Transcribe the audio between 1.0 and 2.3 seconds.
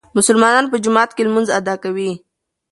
کې لمونځ ادا کوي.